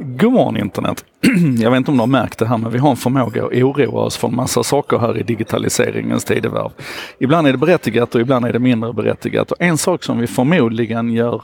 God 0.00 0.32
morgon 0.32 0.56
internet! 0.56 1.04
Jag 1.58 1.70
vet 1.70 1.76
inte 1.76 1.90
om 1.90 1.96
du 1.96 2.02
har 2.02 2.06
märkt 2.06 2.38
det 2.38 2.46
här 2.46 2.58
men 2.58 2.70
vi 2.72 2.78
har 2.78 2.90
en 2.90 2.96
förmåga 2.96 3.44
att 3.44 3.52
oroa 3.52 4.02
oss 4.02 4.16
för 4.16 4.28
en 4.28 4.36
massa 4.36 4.62
saker 4.62 4.98
här 4.98 5.18
i 5.18 5.22
digitaliseringens 5.22 6.24
tidevarv. 6.24 6.70
Ibland 7.18 7.46
är 7.46 7.52
det 7.52 7.58
berättigat 7.58 8.14
och 8.14 8.20
ibland 8.20 8.46
är 8.46 8.52
det 8.52 8.58
mindre 8.58 8.92
berättigat. 8.92 9.50
Och 9.50 9.56
en 9.60 9.78
sak 9.78 10.02
som 10.02 10.18
vi 10.18 10.26
förmodligen 10.26 11.12
gör 11.12 11.42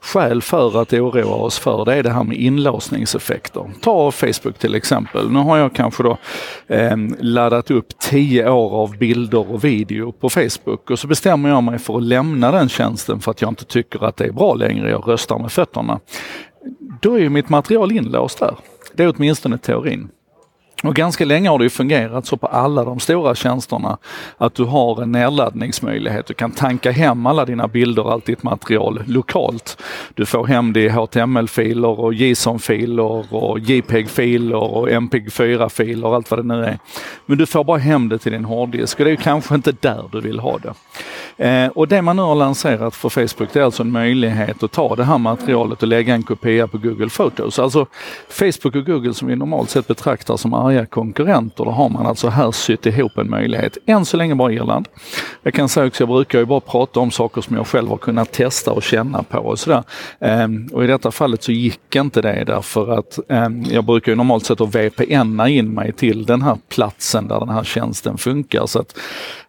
skäl 0.00 0.42
för 0.42 0.82
att 0.82 0.92
oroa 0.92 1.34
oss 1.34 1.58
för 1.58 1.84
det 1.84 1.94
är 1.94 2.02
det 2.02 2.10
här 2.10 2.24
med 2.24 2.36
inlåsningseffekter. 2.36 3.70
Ta 3.80 4.10
Facebook 4.10 4.58
till 4.58 4.74
exempel. 4.74 5.30
Nu 5.30 5.38
har 5.38 5.58
jag 5.58 5.74
kanske 5.74 6.02
då 6.02 6.18
eh, 6.66 6.96
laddat 7.18 7.70
upp 7.70 7.98
tio 7.98 8.50
år 8.50 8.82
av 8.82 8.96
bilder 8.98 9.50
och 9.52 9.64
video 9.64 10.12
på 10.12 10.30
Facebook 10.30 10.90
och 10.90 10.98
så 10.98 11.06
bestämmer 11.06 11.48
jag 11.48 11.62
mig 11.62 11.78
för 11.78 11.96
att 11.96 12.02
lämna 12.02 12.50
den 12.52 12.68
tjänsten 12.68 13.20
för 13.20 13.30
att 13.30 13.42
jag 13.42 13.50
inte 13.50 13.64
tycker 13.64 14.04
att 14.04 14.16
det 14.16 14.24
är 14.24 14.32
bra 14.32 14.54
längre. 14.54 14.90
Jag 14.90 15.08
röstar 15.08 15.38
med 15.38 15.52
fötterna 15.52 16.00
då 17.00 17.14
är 17.14 17.18
ju 17.18 17.30
mitt 17.30 17.48
material 17.48 17.92
inlåst 17.92 18.38
där. 18.38 18.56
Det 18.94 19.04
är 19.04 19.14
åtminstone 19.16 19.58
teorin. 19.58 20.08
Och 20.82 20.94
ganska 20.94 21.24
länge 21.24 21.48
har 21.48 21.58
det 21.58 21.64
ju 21.64 21.70
fungerat 21.70 22.26
så 22.26 22.36
på 22.36 22.46
alla 22.46 22.84
de 22.84 23.00
stora 23.00 23.34
tjänsterna 23.34 23.98
att 24.38 24.54
du 24.54 24.64
har 24.64 25.02
en 25.02 25.12
nedladdningsmöjlighet. 25.12 26.26
Du 26.26 26.34
kan 26.34 26.50
tanka 26.50 26.90
hem 26.90 27.26
alla 27.26 27.44
dina 27.44 27.68
bilder 27.68 28.04
och 28.04 28.12
allt 28.12 28.26
ditt 28.26 28.42
material 28.42 29.02
lokalt. 29.06 29.82
Du 30.14 30.26
får 30.26 30.46
hem 30.46 30.72
det 30.72 30.80
i 30.80 30.88
HTML-filer 30.88 32.00
och 32.00 32.14
JSON-filer 32.14 33.34
och 33.34 33.58
JPEG-filer 33.58 34.56
och 34.56 34.88
MPEG-4-filer 34.88 36.06
och 36.06 36.14
allt 36.14 36.30
vad 36.30 36.38
det 36.38 36.54
nu 36.54 36.64
är. 36.64 36.78
Men 37.26 37.38
du 37.38 37.46
får 37.46 37.64
bara 37.64 37.78
hem 37.78 38.08
det 38.08 38.18
till 38.18 38.32
din 38.32 38.44
hårddisk 38.44 38.98
och 38.98 39.04
det 39.04 39.10
är 39.10 39.16
kanske 39.16 39.54
inte 39.54 39.72
där 39.72 40.08
du 40.12 40.20
vill 40.20 40.40
ha 40.40 40.58
det. 40.58 40.74
Eh, 41.36 41.68
och 41.68 41.88
det 41.88 42.02
man 42.02 42.16
nu 42.16 42.22
har 42.22 42.34
lanserat 42.34 42.94
för 42.94 43.08
Facebook 43.08 43.48
det 43.52 43.60
är 43.60 43.64
alltså 43.64 43.82
en 43.82 43.92
möjlighet 43.92 44.62
att 44.62 44.72
ta 44.72 44.96
det 44.96 45.04
här 45.04 45.18
materialet 45.18 45.82
och 45.82 45.88
lägga 45.88 46.14
en 46.14 46.22
kopia 46.22 46.66
på 46.66 46.78
Google 46.78 47.08
Photos. 47.08 47.58
Alltså 47.58 47.86
Facebook 48.28 48.74
och 48.74 48.86
Google 48.86 49.14
som 49.14 49.28
vi 49.28 49.36
normalt 49.36 49.70
sett 49.70 49.86
betraktar 49.86 50.36
som 50.36 50.52
arga 50.66 50.86
konkurrenter, 50.86 51.64
då 51.64 51.70
har 51.70 51.88
man 51.88 52.06
alltså 52.06 52.28
här 52.28 52.52
sytt 52.52 52.86
ihop 52.86 53.18
en 53.18 53.30
möjlighet. 53.30 53.78
Än 53.86 54.04
så 54.04 54.16
länge 54.16 54.34
bara 54.34 54.52
Irland. 54.52 54.88
Jag 55.42 55.54
kan 55.54 55.68
säga 55.68 55.86
också, 55.86 56.02
jag 56.02 56.08
brukar 56.08 56.38
ju 56.38 56.44
bara 56.44 56.60
prata 56.60 57.00
om 57.00 57.10
saker 57.10 57.40
som 57.40 57.56
jag 57.56 57.66
själv 57.66 57.88
har 57.88 57.96
kunnat 57.96 58.32
testa 58.32 58.72
och 58.72 58.82
känna 58.82 59.22
på 59.22 59.38
och 59.38 59.58
sådär. 59.58 59.82
Ehm, 60.20 60.68
och 60.72 60.84
i 60.84 60.86
detta 60.86 61.10
fallet 61.10 61.42
så 61.42 61.52
gick 61.52 61.96
inte 61.96 62.22
det 62.22 62.44
därför 62.44 62.98
att 62.98 63.18
ehm, 63.28 63.64
jag 63.70 63.84
brukar 63.84 64.12
ju 64.12 64.16
normalt 64.16 64.46
sett 64.46 64.60
att 64.60 64.74
VPNa 64.74 65.48
in 65.48 65.74
mig 65.74 65.92
till 65.92 66.24
den 66.24 66.42
här 66.42 66.58
platsen 66.68 67.28
där 67.28 67.40
den 67.40 67.48
här 67.48 67.64
tjänsten 67.64 68.18
funkar. 68.18 68.66
Så 68.66 68.78
att 68.78 68.98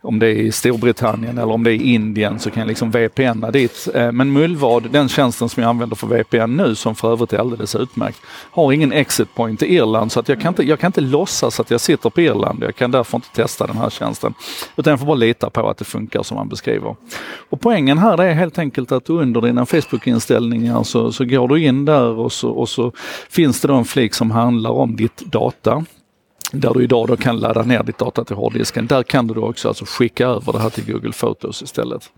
om 0.02 0.20
det 0.20 0.28
är 0.28 0.36
i 0.36 0.52
Storbritannien 0.52 1.38
eller 1.38 1.54
om 1.54 1.64
det 1.64 1.72
är 1.72 1.76
i 1.76 1.94
Indien 1.94 2.40
så 2.40 2.52
kan 2.52 2.62
jag 2.62 2.68
liksom 2.68 2.92
VPNa 2.92 3.52
dit. 3.52 3.88
Ehm, 3.94 4.18
men 4.18 4.34
Mullvad, 4.34 4.92
den 4.92 5.10
tjänsten 5.10 5.50
som 5.50 5.64
jag 5.64 5.70
använder 5.70 5.96
för 5.96 6.08
VPN 6.08 6.58
nu, 6.58 6.76
som 6.76 6.96
för 6.96 7.12
övrigt 7.12 7.34
är 7.34 7.38
alldeles 7.38 7.76
utmärkt, 7.76 8.22
har 8.52 8.72
ingen 8.72 8.92
exit 8.92 9.36
point 9.36 9.64
i 9.64 9.76
Irland 9.76 10.12
så 10.12 10.20
att 10.20 10.30
jag 10.30 10.42
kan 10.42 10.50
inte, 10.50 10.64
jag 10.64 10.80
kan 10.80 10.88
inte 10.88 11.02
låtsas 11.10 11.60
att 11.60 11.72
jag 11.72 11.82
sitter 11.82 12.10
på 12.10 12.22
Irland. 12.22 12.64
Jag 12.64 12.76
kan 12.76 12.92
därför 12.92 13.18
inte 13.18 13.30
testa 13.30 13.68
den 13.68 13.78
här 13.78 13.90
tjänsten. 13.90 14.34
Utan 14.76 14.92
jag 14.92 15.00
får 15.00 15.08
bara 15.08 15.16
lita 15.16 15.50
på 15.50 15.70
att 15.70 15.78
det 15.78 15.86
funkar 15.86 16.24
som 16.24 16.38
man 16.38 16.50
beskriver. 16.50 16.96
Och 17.50 17.62
poängen 17.62 17.98
här 17.98 18.22
är 18.22 18.34
helt 18.34 18.60
enkelt 18.60 18.92
att 18.92 19.10
under 19.10 19.42
dina 19.42 19.66
Facebook-inställningar 19.66 20.84
så, 20.84 21.12
så 21.12 21.26
går 21.26 21.48
du 21.48 21.64
in 21.64 21.86
där 21.86 22.20
och 22.20 22.32
så, 22.32 22.50
och 22.50 22.70
så 22.70 22.92
finns 23.30 23.62
det 23.62 23.68
då 23.68 23.74
en 23.74 23.86
flik 23.86 24.14
som 24.14 24.32
handlar 24.32 24.72
om 24.72 24.96
ditt 24.96 25.18
data 25.18 25.86
där 26.52 26.74
du 26.74 26.84
idag 26.84 27.08
då 27.08 27.18
kan 27.18 27.40
ladda 27.40 27.62
ner 27.62 27.84
ditt 27.84 27.98
data 27.98 28.24
till 28.24 28.36
hårddisken. 28.36 28.88
Där 28.88 29.04
kan 29.04 29.28
du 29.28 29.34
då 29.34 29.50
också 29.50 29.68
alltså 29.68 29.86
skicka 29.88 30.28
över 30.28 30.54
det 30.54 30.60
här 30.60 30.70
till 30.70 30.94
Google 30.94 31.12
Photos 31.12 31.62
istället. 31.62 32.12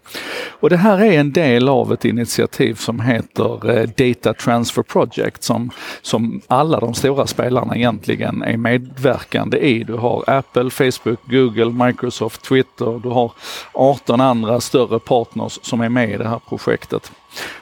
Och 0.59 0.70
det 0.70 0.78
här 0.78 1.02
är 1.02 1.20
en 1.20 1.33
del 1.33 1.70
av 1.70 1.94
ett 1.94 2.06
initiativ 2.06 2.73
som 2.73 3.00
heter 3.00 3.78
eh, 3.78 3.89
Data 3.98 4.33
Transfer 4.33 4.83
Project 4.83 5.44
som, 5.44 5.72
som 6.02 6.42
alla 6.48 6.80
de 6.80 6.94
stora 6.94 7.28
spelarna 7.28 7.75
egentligen 7.75 8.44
är 8.44 8.58
medverkande 8.58 9.58
i. 9.58 9.83
Du 9.83 9.94
har 9.94 10.23
Apple, 10.28 10.70
Facebook, 10.70 11.20
Google, 11.25 11.86
Microsoft, 11.86 12.42
Twitter, 12.42 13.00
du 13.03 13.09
har 13.09 13.31
18 13.73 14.21
andra 14.21 14.61
större 14.61 14.99
partners 14.99 15.59
som 15.61 15.82
är 15.82 15.89
med 15.89 16.09
i 16.09 16.17
det 16.17 16.27
här 16.27 16.42
projektet. 16.49 17.11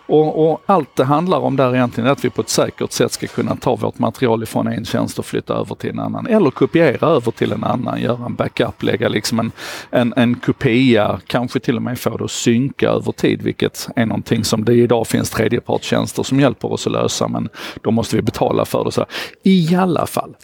Och, 0.08 0.52
och, 0.52 0.62
allt 0.66 0.96
det 0.96 1.04
handlar 1.04 1.40
om 1.40 1.56
där 1.56 1.76
egentligen 1.76 2.08
är 2.08 2.12
att 2.12 2.26
vi 2.26 2.30
på 2.30 2.42
ett 2.42 2.50
säkert 2.50 2.92
sätt 2.92 3.12
ska 3.12 3.28
kunna 3.28 3.56
ta 3.56 3.76
vårt 3.76 4.00
material 4.00 4.44
ifrån 4.44 4.68
en 4.68 4.86
tjänst 4.86 5.20
och 5.20 5.26
flytta 5.26 5.54
över 5.54 5.76
till 5.76 5.90
en 5.90 6.00
annan. 6.00 6.28
Eller 6.28 6.52
kopiera 6.52 7.08
över 7.08 7.32
till 7.32 7.52
en 7.52 7.64
annan, 7.64 8.02
göra 8.02 8.26
en 8.26 8.36
backup, 8.36 8.84
lägga 8.84 9.10
liksom 9.10 9.40
en, 9.40 9.52
en, 9.92 10.14
en 10.16 10.36
kopia, 10.36 11.20
kanske 11.28 11.60
till 11.60 11.76
och 11.76 11.82
med 11.82 12.00
få 12.00 12.18
det 12.18 12.24
att 12.24 12.32
synka 12.32 12.90
över 12.90 13.12
tid, 13.12 13.42
vilket 13.42 13.88
är 13.96 14.06
någonting 14.06 14.44
som 14.44 14.66
det 14.66 14.74
idag 14.74 15.08
finns 15.08 15.30
tredjepartstjänster 15.30 16.24
som 16.24 16.40
hjälper 16.40 16.72
oss 16.72 16.88
att 16.88 16.94
lösa, 16.94 17.28
men 17.28 17.50
då 17.82 17.92
måste 17.92 18.16
vi 18.16 18.22
betala 18.22 18.66
för 18.66 18.84
det. 18.84 18.92
Så 18.92 19.06
I 19.44 19.76
alla 19.76 20.06
fall, 20.06 20.36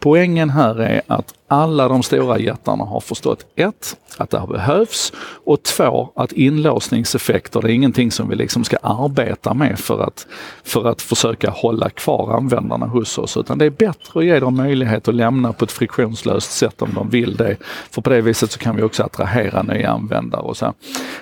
Poängen 0.00 0.50
här 0.50 0.80
är 0.80 1.02
att 1.06 1.34
alla 1.48 1.88
de 1.88 2.02
stora 2.02 2.38
jättarna 2.38 2.84
har 2.84 3.00
förstått 3.00 3.46
ett, 3.56 3.96
att 4.16 4.30
det 4.30 4.38
här 4.38 4.46
behövs 4.46 5.12
och 5.44 5.62
två, 5.62 6.08
att 6.14 6.32
inlåsningseffekter 6.32 7.60
det 7.60 7.72
är 7.72 7.74
ingenting 7.74 8.10
som 8.10 8.28
vi 8.28 8.36
liksom 8.36 8.64
ska 8.64 8.76
arbeta 8.76 9.54
med 9.54 9.78
för 9.78 10.02
att, 10.02 10.26
för 10.64 10.86
att 10.86 11.02
försöka 11.02 11.50
hålla 11.50 11.90
kvar 11.90 12.36
användarna 12.36 12.86
hos 12.86 13.18
oss. 13.18 13.36
Utan 13.36 13.58
det 13.58 13.64
är 13.64 13.70
bättre 13.70 14.20
att 14.20 14.24
ge 14.24 14.40
dem 14.40 14.56
möjlighet 14.56 15.08
att 15.08 15.14
lämna 15.14 15.52
på 15.52 15.64
ett 15.64 15.72
friktionslöst 15.72 16.52
sätt 16.52 16.82
om 16.82 16.90
de 16.94 17.10
vill 17.10 17.36
det. 17.36 17.56
För 17.90 18.02
på 18.02 18.10
det 18.10 18.20
viset 18.20 18.50
så 18.52 18.58
kan 18.58 18.76
vi 18.76 18.82
också 18.82 19.02
attrahera 19.02 19.62
nya 19.62 19.90
användare. 19.90 20.42
Och, 20.42 20.56
så. 20.56 20.74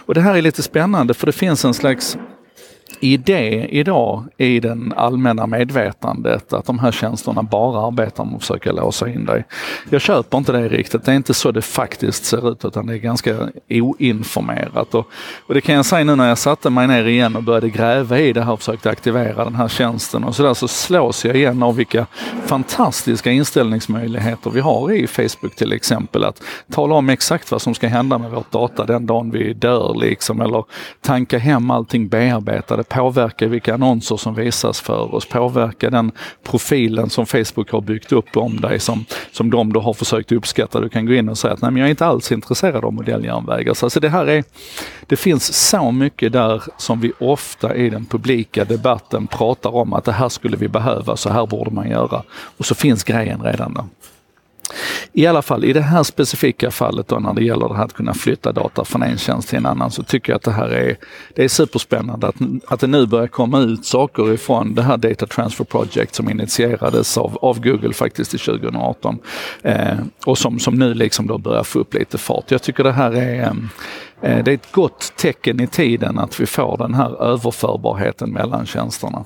och 0.07 0.15
det 0.15 0.21
här 0.21 0.37
är 0.37 0.43
lite 0.43 0.63
spännande 0.63 1.15
för 1.15 1.27
det 1.27 1.33
finns 1.33 1.65
en 1.65 1.75
slags 1.75 2.19
idé 3.01 3.69
idag 3.71 4.25
i 4.37 4.61
den 4.61 4.93
allmänna 4.97 5.47
medvetandet 5.47 6.53
att 6.53 6.67
de 6.67 6.79
här 6.79 6.93
tjänsterna 6.93 7.43
bara 7.43 7.87
arbetar 7.87 8.25
med 8.25 8.35
att 8.35 8.41
försöka 8.41 8.73
låsa 8.73 9.09
in 9.09 9.25
dig. 9.25 9.45
Jag 9.91 10.01
köper 10.01 10.39
inte 10.39 10.53
det 10.53 10.69
riktigt. 10.69 11.05
Det 11.05 11.13
är 11.13 11.17
inte 11.17 11.35
så 11.35 11.51
det 11.51 11.63
faktiskt 11.63 12.25
ser 12.25 12.53
ut 12.53 12.65
utan 12.65 12.87
det 12.87 12.95
är 12.95 12.99
ganska 12.99 13.49
oinformerat. 13.71 14.95
Och, 14.95 15.07
och 15.47 15.55
det 15.55 15.61
kan 15.61 15.75
jag 15.75 15.87
säga 15.87 16.05
nu 16.05 16.17
när 16.17 16.29
jag 16.29 16.39
satte 16.39 16.71
mig 16.71 16.87
ner 16.87 17.05
igen 17.05 17.37
och 17.37 17.43
började 17.43 17.71
gräva 17.71 18.19
i 18.19 18.33
det 18.33 18.43
här 18.43 18.53
och 18.53 18.59
försökte 18.59 18.91
aktivera 18.91 19.45
den 19.45 19.55
här 19.55 19.69
tjänsten 19.69 20.25
och 20.25 20.37
sådär 20.37 20.55
så 20.55 20.69
slås 20.69 21.25
jag 21.25 21.37
igen 21.37 21.63
av 21.63 21.77
vilka 21.77 22.07
fantastiska 22.47 23.31
inställningsmöjligheter 23.31 24.51
vi 24.51 24.61
har 24.61 24.93
i 24.93 25.07
Facebook 25.07 25.57
till 25.57 25.73
exempel. 25.73 26.25
Att 26.25 26.43
tala 26.73 26.95
om 26.95 27.09
exakt 27.09 27.51
vad 27.51 27.63
som 27.63 27.75
ska 27.75 27.89
hända 27.89 28.19
med 28.19 28.31
vårt 28.31 28.51
data 28.51 28.85
den 28.85 29.07
dagen 29.07 29.31
vi 29.31 29.55
dör 29.55 29.95
liksom 30.01 30.41
eller 30.41 30.65
tanka 31.01 31.39
hem 31.39 31.71
allting 31.71 32.09
bearbetade 32.09 32.78
det 32.79 32.89
påverkar 32.89 33.47
vilka 33.47 33.75
annonser 33.75 34.17
som 34.17 34.35
visas 34.35 34.81
för 34.81 35.15
oss, 35.15 35.27
påverkar 35.27 35.91
den 35.91 36.13
profilen 36.43 37.11
som 37.11 37.27
Facebook 37.27 37.71
har 37.71 37.81
byggt 37.81 38.13
upp 38.13 38.37
om 38.37 38.61
dig 38.61 38.81
som, 38.81 39.05
som 39.33 39.51
de 39.51 39.73
då 39.73 39.81
har 39.81 39.93
försökt 39.93 40.33
uppskatta. 40.33 40.81
Du 40.81 40.89
kan 40.89 41.07
gå 41.07 41.15
in 41.15 41.29
och 41.29 41.39
säga 41.39 41.55
att 41.55 41.63
nej 41.63 41.71
men 41.71 41.81
jag 41.81 41.87
är 41.87 41.91
inte 41.91 42.07
alls 42.07 42.33
intresserad 42.33 42.85
av 42.85 42.93
modelljärnvägar. 42.93 43.75
Så 43.75 43.87
alltså 43.87 44.01
det 44.01 44.09
här 44.09 44.27
är, 44.27 44.45
det 45.07 45.17
finns 45.17 45.69
så 45.71 45.93
mycket 45.93 46.33
där 46.33 46.63
som 46.77 47.01
vi 47.01 47.13
ofta 47.19 47.75
i 47.75 47.91
den 47.91 48.07
publika 48.07 48.65
debatten 48.65 49.27
pratar 49.27 49.75
om 49.75 49.93
att 49.93 50.05
det 50.05 50.13
här 50.13 50.29
skulle 50.29 50.57
vi 50.57 50.69
behöva, 50.69 51.17
så 51.17 51.31
här 51.31 51.47
borde 51.47 51.71
man 51.71 51.91
göra. 51.91 52.23
Och 52.57 52.67
så 52.67 52.75
finns 52.75 53.05
grejen 53.05 53.43
redan 53.43 53.75
där. 53.75 53.85
I 55.19 55.27
alla 55.27 55.43
fall 55.43 55.65
i 55.65 55.73
det 55.73 55.81
här 55.81 56.03
specifika 56.03 56.71
fallet 56.71 57.09
då 57.09 57.19
när 57.19 57.35
det 57.35 57.45
gäller 57.45 57.69
det 57.69 57.75
här 57.75 57.85
att 57.85 57.93
kunna 57.93 58.15
flytta 58.15 58.53
data 58.53 58.85
från 58.85 59.03
en 59.03 59.19
tjänst 59.19 59.49
till 59.49 59.59
en 59.59 59.67
annan 59.67 59.91
så 59.91 60.03
tycker 60.03 60.33
jag 60.33 60.37
att 60.37 60.43
det 60.43 60.53
här 60.53 60.69
är, 60.69 60.97
det 61.35 61.45
är 61.45 61.49
superspännande 61.49 62.27
att, 62.27 62.35
att 62.67 62.81
det 62.81 62.87
nu 62.87 63.07
börjar 63.07 63.27
komma 63.27 63.61
ut 63.61 63.87
saker 63.87 64.33
ifrån 64.33 64.75
det 64.75 64.83
här 64.83 64.97
Data 64.97 65.27
Transfer 65.27 65.65
Project 65.65 66.15
som 66.15 66.31
initierades 66.31 67.19
av, 67.19 67.39
av 67.43 67.61
Google 67.61 67.93
faktiskt 67.93 68.35
i 68.35 68.39
2018 68.39 69.19
eh, 69.63 69.99
och 70.27 70.39
som, 70.39 70.59
som 70.59 70.75
nu 70.75 70.95
liksom 70.95 71.27
då 71.27 71.39
börjar 71.39 71.65
få 71.65 71.79
upp 71.79 71.95
lite 71.95 72.19
fart. 72.19 72.51
Jag 72.51 72.63
tycker 72.63 72.85
det 72.85 72.93
här 72.93 73.13
är 73.13 73.43
eh, 73.43 73.53
eh 74.31 74.45
det 74.45 74.51
är 74.51 74.55
ett 74.55 74.73
gott 74.73 75.13
tecken 75.17 75.61
i 75.61 75.67
tiden 75.67 76.19
att 76.19 76.41
vi 76.41 76.47
får 76.47 76.77
den 76.77 76.95
här 76.95 77.23
överförbarheten 77.23 78.31
mellan 78.31 78.67
tjänsterna. 78.67 79.25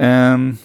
Ehm, 0.00 0.56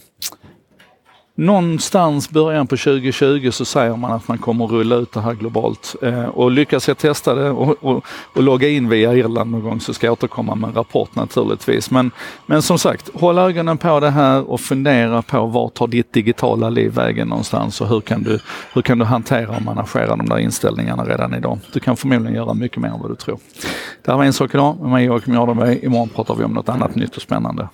Någonstans 1.35 2.29
början 2.29 2.67
på 2.67 2.77
2020 2.77 3.49
så 3.51 3.65
säger 3.65 3.95
man 3.95 4.11
att 4.11 4.27
man 4.27 4.37
kommer 4.37 4.65
att 4.65 4.71
rulla 4.71 4.95
ut 4.95 5.11
det 5.11 5.21
här 5.21 5.33
globalt. 5.33 5.95
Eh, 6.01 6.23
och 6.23 6.51
lyckas 6.51 6.87
jag 6.87 6.97
testa 6.97 7.35
det 7.35 7.49
och, 7.49 7.83
och, 7.83 8.05
och, 8.33 8.43
logga 8.43 8.69
in 8.69 8.89
via 8.89 9.13
Irland 9.13 9.51
någon 9.51 9.63
gång 9.63 9.79
så 9.79 9.93
ska 9.93 10.07
jag 10.07 10.13
återkomma 10.13 10.55
med 10.55 10.67
en 10.67 10.73
rapport 10.73 11.15
naturligtvis. 11.15 11.91
Men, 11.91 12.11
men 12.45 12.61
som 12.61 12.79
sagt, 12.79 13.09
håll 13.13 13.37
ögonen 13.37 13.77
på 13.77 13.99
det 13.99 14.09
här 14.09 14.49
och 14.49 14.61
fundera 14.61 15.21
på 15.21 15.45
vart 15.45 15.73
tar 15.73 15.87
ditt 15.87 16.13
digitala 16.13 16.69
liv 16.69 16.91
vägen 16.91 17.27
någonstans 17.27 17.81
och 17.81 17.87
hur 17.87 18.01
kan 18.01 18.23
du, 18.23 18.39
hur 18.73 18.81
kan 18.81 18.97
du 18.97 19.05
hantera 19.05 19.55
och 19.55 19.61
managera 19.61 20.15
de 20.15 20.29
där 20.29 20.37
inställningarna 20.37 21.05
redan 21.05 21.33
idag. 21.33 21.59
Du 21.73 21.79
kan 21.79 21.97
förmodligen 21.97 22.35
göra 22.35 22.53
mycket 22.53 22.77
mer 22.77 22.89
än 22.89 23.01
vad 23.01 23.11
du 23.11 23.15
tror. 23.15 23.39
Det 24.05 24.11
här 24.11 24.17
var 24.17 24.25
en 24.25 24.33
sak 24.33 24.53
idag 24.53 24.79
med 24.81 24.89
mig 24.89 25.05
Joakim 25.05 25.33
Jardenberg. 25.33 25.79
Imorgon 25.85 26.09
pratar 26.09 26.35
vi 26.35 26.43
om 26.43 26.53
något 26.53 26.69
annat 26.69 26.95
nytt 26.95 27.15
och 27.15 27.21
spännande. 27.21 27.67